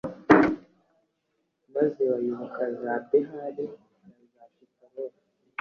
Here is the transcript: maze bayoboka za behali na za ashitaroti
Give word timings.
maze 1.73 2.01
bayoboka 2.11 2.63
za 2.79 2.93
behali 3.09 3.65
na 4.05 4.19
za 4.33 4.41
ashitaroti 4.47 5.23